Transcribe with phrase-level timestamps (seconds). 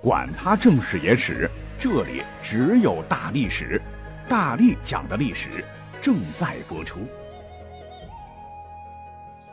[0.00, 3.82] 管他正史野史，这里只有大历史，
[4.28, 5.64] 大力讲的历史
[6.00, 7.00] 正在播出。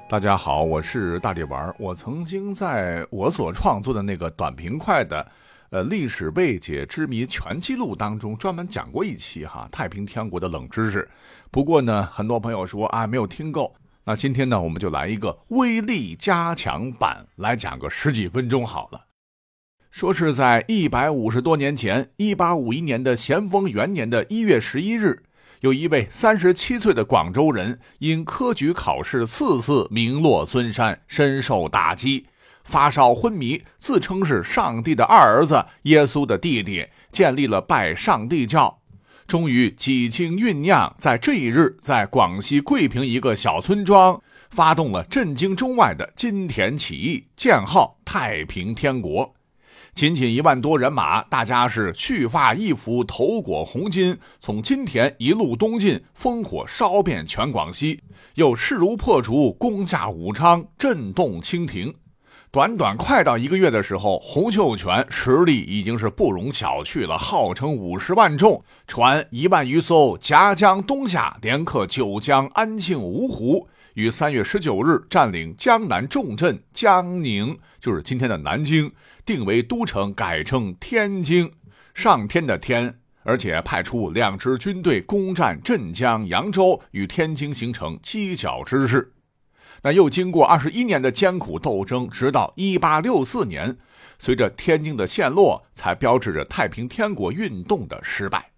[0.07, 1.73] 大家好，我是大力丸。
[1.79, 5.27] 我曾经在我所创作的那个短平快的，
[5.71, 11.09] 呃，历史未解之谜全记录当中，专门讲过一期哈太平天国的冷知识。
[11.49, 13.73] 不过呢，很多朋友说啊没有听够。
[14.03, 19.01] 那今天呢，我们就来一个威力加强版，来讲个十几分钟好了。
[19.95, 25.23] 说是在一百五十多年前，一八五一年的咸丰元年的一月十一日，
[25.61, 32.25] 有一位三十七岁的广州人，因科举考试四次名落孙山，深受打击，
[32.65, 38.81] 发烧昏迷，自称是上帝的二儿子，耶稣的弟弟，建立了拜上帝教。
[39.25, 49.33] 终于几经酝酿，在这一日，在广西桂平一个小村庄，发动了震惊中外的金田起义，建号太平天国。
[49.95, 58.01] 仅仅一万多人马，大家是蓄发易服，头裹红巾，从金田一路东进，烽火烧遍全广西，
[58.33, 61.95] 又势如破竹，攻下武昌，震动清廷。
[62.51, 73.69] 短短快到一个月的时候，洪秀全实力已经是不容小觑了，号称五十万众，船一万余艘，夹江东下，连克九江、安庆、芜湖。
[73.95, 78.91] 于三月十九日占领江南重镇江宁，就是今天的南京，
[79.23, 81.49] 定为都城，改称天津，
[81.93, 89.13] 上天的天，而且派出两支军队攻占镇江、扬州，与天津形成犄角之势。
[89.81, 93.77] 那又经过二十一年的艰苦斗争，直到一八六四年，
[94.19, 98.54] 随着天津的陷落，才标志着太平天国运动的失败。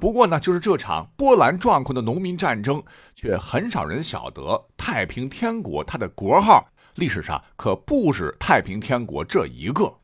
[0.00, 2.82] 不过呢，就是这场波澜壮阔的农民战争，
[3.14, 9.94] 却很少人晓得太平天国它的国号历史上可不止太平天国这一个。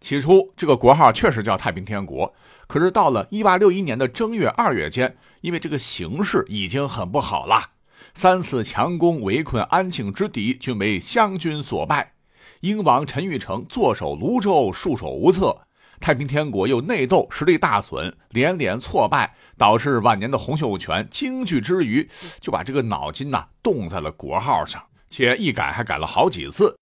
[0.00, 2.34] 起初，这个国号确实叫太平天国，
[2.66, 7.70] 可是到了1861年的正月、二月间，因为这个形势已经很不好了，
[8.14, 12.12] 三次强攻围困安庆之敌均为湘军所败，
[12.60, 15.63] 英王陈玉成坐守泸州，束手无策。
[16.04, 22.06] 太平天国又内斗，实力大损，连连挫败，导致晚年的洪秀全惊惧之余，
[22.40, 26.76] 就把这个脑筋呐动在了国号上，且一改还改了好几次。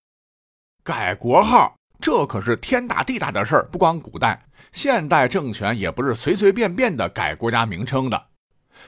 [0.83, 8.21] 改国号，这可是天大地大的事儿，不光古代，现代政权也不是随随便便的改国家名称的。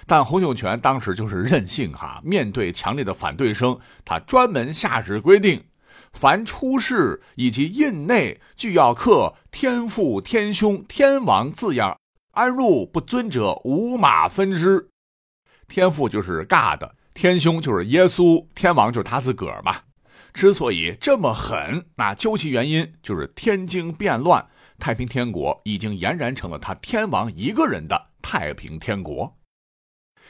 [0.04, 5.64] 但洪秀全当时就是任性哈，面对强烈的反对声，他专门下旨规定。
[6.14, 11.98] 凡出世以及印内俱要刻“天父、天兄、天王”字样，
[12.32, 14.88] 安入不尊者五马分尸。
[15.66, 19.80] 天父就是 God，天兄就是耶稣，天王就是他自个儿嘛。
[20.32, 24.46] 之所以这么狠，那究其原因就是天津变乱，
[24.78, 29.36] 太平天国已经俨然成了他天王一个人的太平天国。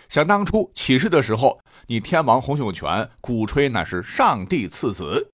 [0.08, 5.30] 想当初起事的时候，你天王洪秀全鼓吹那是上帝赐子。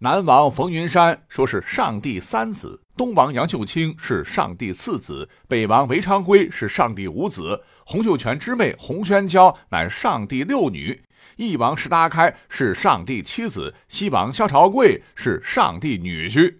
[0.00, 11.00] 南王冯云山说是上帝三子，东王杨秀清是上帝四子，北王韦昌辉是上帝五子，洪秀全之妹洪宣娇乃上帝六女，
[11.36, 16.56] 翼王石达开是上帝七子，西王萧朝贵是上帝女婿。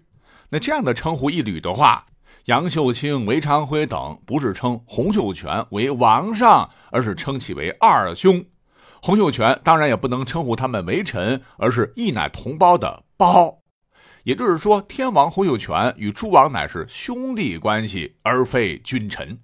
[0.49, 2.05] 那这样的称呼一捋的话，
[2.45, 8.45] 杨秀清、韦昌辉等不是称洪秀全为王上，而是称其为二兄。
[9.01, 13.59] 洪秀全当然也不能称呼他们为臣，而是一乃同胞的包。
[14.23, 19.39] 也就是说，天王洪秀全与诸王乃是兄弟关系，而非君臣。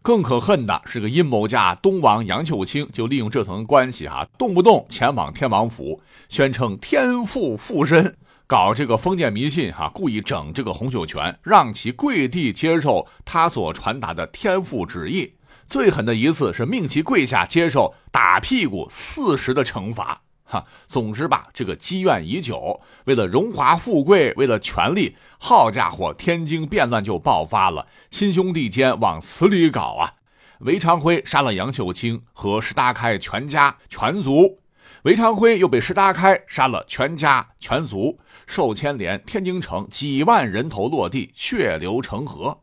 [0.00, 15.34] 更可恨的是个阴谋家东王杨秀清，就利用这层关系哈，动不动前往天王府，宣称天父附身，搞这个封建迷信哈，故意整这个洪秀全，让其跪地接受他所传达的天父旨意。
[15.66, 30.14] 最狠的一次是命其跪下接受打屁股四十的惩罚，哈，总之吧，这个积怨已久，为了荣华富贵，为了权力，好家伙，天津变乱就爆发了，亲兄弟间往死里搞啊！
[30.60, 34.60] 韦昌辉杀了杨秀清和石达开全家全族，
[35.02, 42.60] 韦昌辉又被石达开杀了全家全族，受牵连，天津城几万人头落地，血流成河。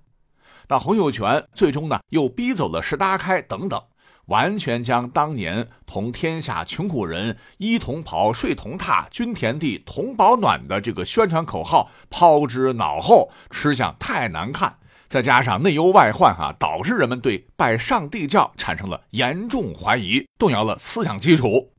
[0.69, 3.79] 那洪秀全最终呢，又逼走了石达开等等，
[4.27, 14.77] 完全将当年同天下穷苦人衣同袍、睡同榻、均田地、同保暖的这个宣传口号抛之脑后，吃相太难看。
[15.09, 21.71] 再加上内忧外患，哈，导致人们对拜上帝教产生了严重怀疑，动摇了思想基础。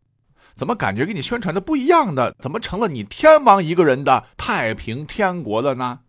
[0.55, 2.33] 怎么感觉跟你宣传的不一样的？
[2.39, 6.01] 怎么成了你天王一个人的太平天国了呢？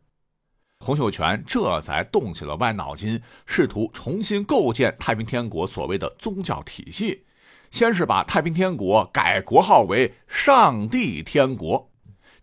[0.86, 7.24] 洪秀全这才动起了歪脑筋，试图重新构建太平天国所谓的宗教体系。
[7.72, 11.90] 先是把太平天国改国号为上帝天国，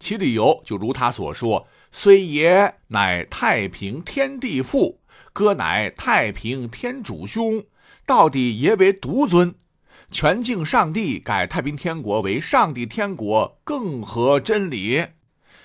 [0.01, 4.99] 其理由就如他所说：“虽爷乃太平天地父，
[5.33, 7.65] 哥乃太平天主兄，
[8.05, 9.55] 到底爷为独尊。
[10.11, 15.07] 全敬上帝，改太平天国为上帝天国，更合真理。”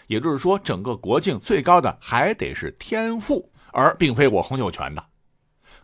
[0.08, 5.06] 也就是说，整个国境最高的还得是天父，而并非我洪秀全的。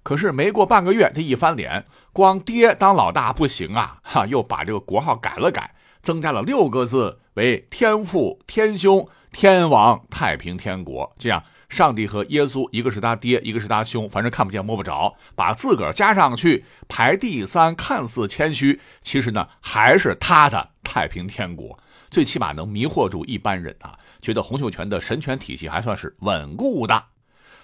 [0.02, 4.00] 可是没过半个月，他一翻脸，光爹当老大不行啊！
[4.04, 11.14] 哈，又把这个国号改了改，增加了六个字，为天父、天兄、天王、太平天国。
[11.18, 21.80] 这样，上帝和耶稣，一个是他爹，一个是他兄，反正看不见摸不着，把自个儿加上去排第三，看似谦虚，其实呢还是他的太平天国。
[22.14, 27.06] 最起码能迷惑住一般人啊，觉得洪秀全的神权体系还算是稳固的。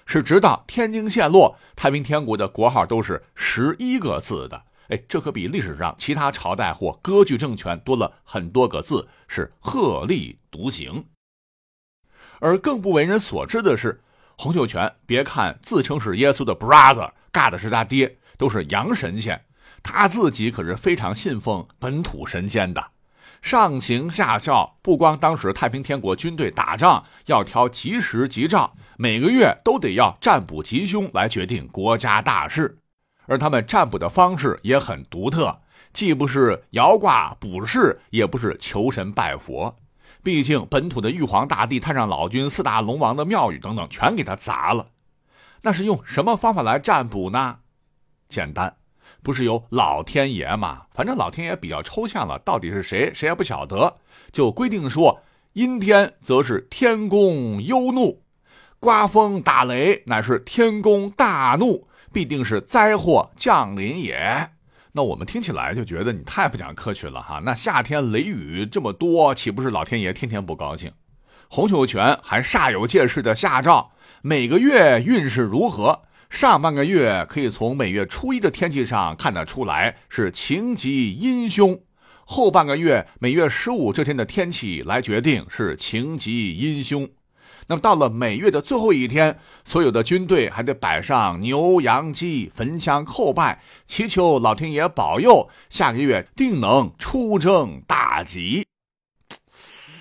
[0.08, 4.64] 是直到天津陷落，太平天国的国号都是十一个字的。
[4.88, 11.06] 哎，这可比历史上其他朝代或割据政权多了很多个字，是鹤立独行。
[12.40, 14.02] 而更不为人所知的是，
[14.36, 19.40] 洪秀全别看自称是耶稣的 brother，尬的是他爹，都是洋神仙，
[19.84, 22.84] 他自己可是非常信奉本土神仙的。
[23.42, 32.80] 上行下效，不光当时太平天国军队打仗要挑吉时吉兆，每个月都得要占卜吉凶来决定国家大事，
[33.28, 35.62] 而他们占卜的方式也很独特，
[35.94, 39.78] 既不是摇卦卜筮，也不是求神拜佛。
[40.22, 44.88] 毕竟本土的玉皇大帝、太上老君、四大龙王的庙宇等等，全给他砸了。
[45.62, 47.60] 那是用什么方法来占卜呢？
[48.28, 48.79] 简单。
[49.22, 50.84] 不是有老天爷吗？
[50.94, 53.98] 反正老天爷比较抽象了，到底是谁，谁也不晓得。
[54.32, 55.22] 就规定说，
[55.54, 58.22] 阴天则是天公忧怒，
[58.80, 64.50] 刮风打雷乃是天公大怒，必定是灾祸降临也。
[64.92, 67.42] 那我们听起来就觉得你太不讲科学了哈。
[67.44, 70.92] 那夏天雷雨这么多，岂不是老天爷天天不高兴？
[71.48, 73.92] 洪秀全还煞有介事的下诏，
[74.22, 76.04] 每个月运势如何？
[76.30, 81.82] 上半个月可以从每月初一的天气上看得出来是晴吉阴凶，
[82.24, 87.10] 后半个月每月十五这天的天气来决定是晴吉阴凶。
[87.68, 98.66] 那么到了每月的最后一天，所有的军队还得摆上牛羊鸡，焚香叩拜，祈求老天爷保佑，下个月定能出征大吉。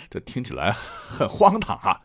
[0.08, 2.00] 这听起来很荒唐啊！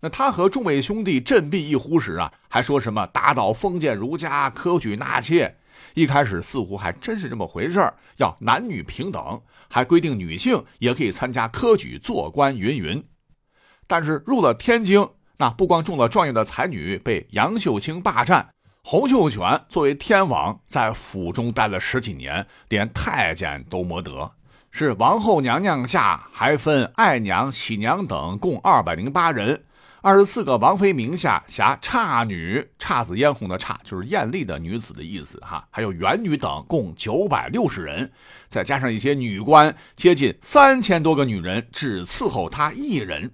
[0.00, 5.56] 那他和众位兄弟振臂一呼时啊，还说什么打倒封建儒家，科举纳妾。
[5.94, 13.02] 一开始似乎还真是这么回事儿，要男女平等，还规定女性也可以参加科举做官，云云。
[13.86, 15.06] 但是入了天津，
[15.36, 18.48] 那不光中了状元的才女被杨秀清霸占，
[18.82, 24.32] 洪秀全作为天王在府中待了十几年，连太监都没得，
[24.70, 29.64] 是王后娘娘下还分爱娘、喜娘等，共二百零八人。
[30.04, 38.12] 二十四个王妃名下辖姹女，姹紫嫣红的姹就是艳丽的女子的意思哈，还有元女等，共九百六十人，
[38.46, 43.32] 再加上一些女官，接近三千多个女人，只伺候她一人。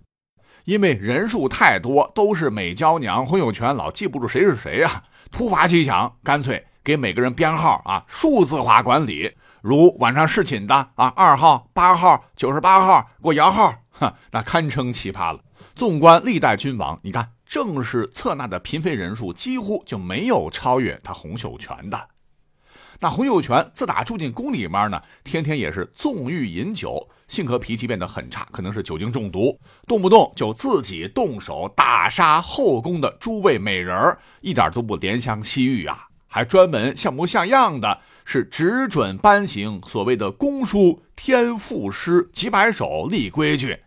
[0.62, 5.02] 因为人数太多，都是美娇娘，洪秀全老记不住谁是谁啊。
[5.32, 15.40] 突发奇想，干脆给每个人编号啊，数字化管理，如晚上侍寝的啊，二号、八号、九十八号，给我摇号，哈，那堪称奇葩了。
[15.80, 22.08] 纵观历代君王，你看，正式册纳的嫔妃人数几乎就没有超越他洪秀全的。
[22.98, 43.78] 那洪秀全自打住进宫里面呢，天天也是纵欲饮酒，性格脾气变得很差，可能是酒精中毒，动不动就自己动手打杀后宫的诸位美人一点都不怜香惜玉啊，还专门像模像样的，是只准颁行所谓的宫书天赋诗几百首立规矩，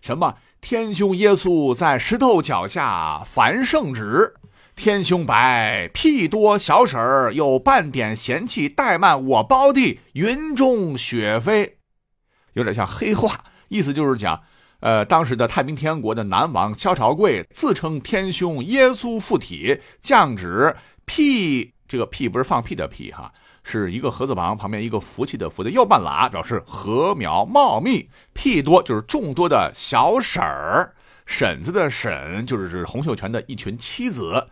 [0.00, 0.36] 什么。
[0.62, 4.32] 天兄耶稣在石头脚下凡圣旨，
[4.76, 11.78] 天兄白屁多小婶儿有半点嫌弃怠慢我胞弟云中雪飞，
[12.52, 14.40] 有点像黑话，意思就是讲，
[14.78, 23.32] 呃，当时的太平天国的南王萧朝贵自称天兄耶稣附体降旨屁，这个屁不是放屁的屁哈。
[23.62, 28.08] 是一个禾字旁，旁边一个福气的福的右半拉，表示禾苗茂密。
[28.32, 30.94] 屁多就是众多的小婶儿，
[31.26, 34.48] 婶子的婶就是指洪秀全的一群妻子。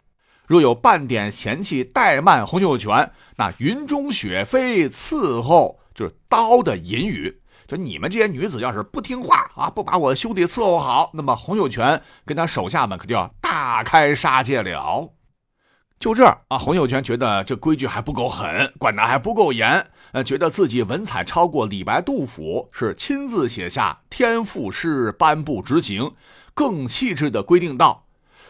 [0.47, 7.41] 若有半点嫌弃怠慢洪秀全，那云中雪飞伺候就是刀的隐语。
[7.69, 15.13] 就你们这些女子要是不听话啊，不把我兄弟伺候好，那么洪秀全跟他手下们可就要大开杀戒了。
[16.01, 26.13] 就这啊，洪秀全觉得这规矩还不够狠，管得还不够严，呃，觉得自己文采超过李白、杜甫，是亲自写下天赋诗颁布执行，
[26.55, 28.07] 更细致的规定道：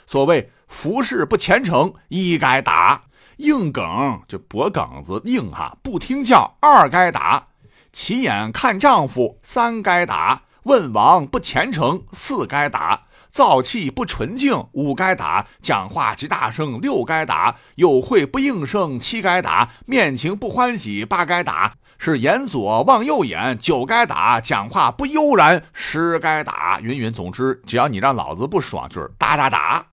[0.06, 3.00] 所谓服侍不虔诚，一该打；
[3.38, 7.48] 硬梗就脖梗子硬哈，不听教，二该打；
[7.92, 13.06] 起眼看丈夫，三该打；问王不虔诚，四该打。
[13.32, 26.80] 燥气不纯净，五该打；讲话极大声，六该打；有会不应声，七该打；面情不欢喜，八该打；是眼左望右眼，九该打；讲话不悠然，十该打。
[26.80, 29.86] 云云，总之，只要你让老子不爽，就是打打打。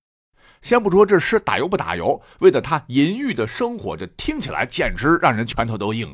[0.61, 6.13] 先不说这诗打油不打油，为了他淫欲的生活，这听起来简直让人拳头都硬。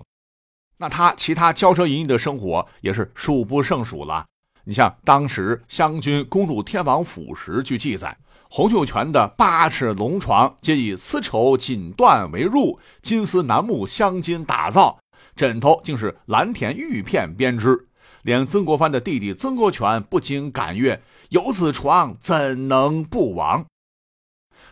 [0.77, 4.25] 那他其他骄奢淫逸的生活也是数不胜数了。
[4.65, 8.17] 你像当时湘军攻入天王府时，据记载，
[8.50, 15.00] 洪秀全的八尺龙床皆以丝绸锦缎为褥，金丝楠木镶金打造，
[15.36, 17.88] 枕头竟是蓝田玉片编织。
[18.22, 21.01] 连曾国藩的弟弟曾国荃不禁感曰
[21.32, 23.65] ：“有此床，怎能不亡？”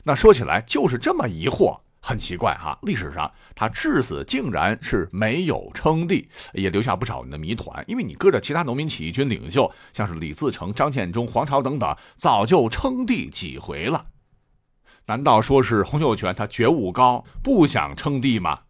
[0.03, 1.81] 那说起来就是这么疑惑。
[2.01, 7.83] 很奇怪哈，历史上他至死竟然是没有称帝，也留下不少人的谜团。
[7.87, 14.07] 因为你搁着其他农民起义军领袖，像是李自成、张献忠、黄巢等等，早就称帝几回了。
[15.05, 18.61] 难道说是洪秀全他觉悟高，不想称帝吗？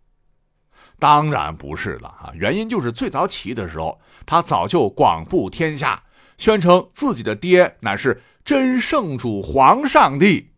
[0.99, 2.31] 当然不是了啊！
[2.35, 6.03] 原因就是最早起义的时候，他早就广布天下，
[6.37, 10.50] 宣称自己的爹乃是真圣主皇上帝。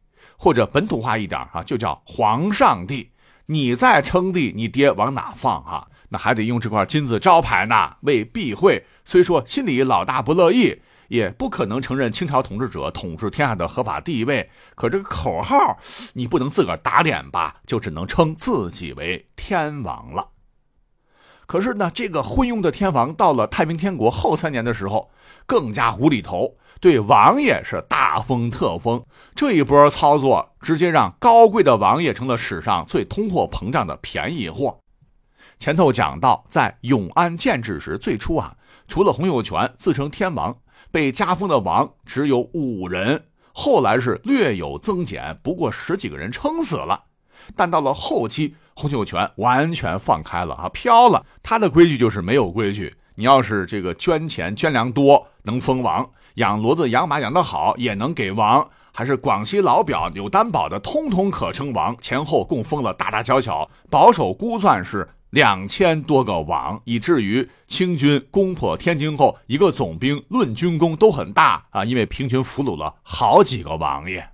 [0.44, 3.12] 或者本土化一点啊，就叫皇上帝。
[3.46, 5.88] 你再称帝，你爹往哪放啊？
[6.10, 7.96] 那还得用这块金字招牌呢。
[8.02, 14.50] 为避讳，虽说心里老大不乐意，也不可能承认清朝统治者统治天下的合法地位。
[14.76, 15.80] 可这个口号，
[16.14, 17.56] 你不能自个儿打脸吧？
[17.66, 20.28] 就只能称自己为天王了。
[21.54, 25.12] 可是呢，这个昏庸的天王到了太平天国后三年的时候，
[25.46, 26.56] 更加无厘头。
[26.82, 29.06] 对王爷是大封特封，
[29.36, 34.80] 这一波操作直接让高贵的王爷成了史上最通货膨胀的便宜货。
[35.60, 38.56] 前头讲到，在永安建制时，最初啊，
[38.88, 40.58] 除了洪秀全自称天王，
[40.90, 47.04] 被加封的王只有五人，后来是略有增减，不过十几个人撑死了。
[47.56, 51.26] 但到了后期，洪秀全完全放开了啊，飘了。
[51.42, 56.10] 他的规矩就是没有规矩，你要是这个捐钱捐粮多，能封王。
[56.36, 61.96] 养骡子养马养得好也能给王，还是广西老表有担保的，通通可称王。
[62.00, 74.33] 前后共封了大大小小，保守估算是两千多个王，以至于清军攻破天津后，一个总兵论军功都很大啊，因为平均俘虏了好几个王爷。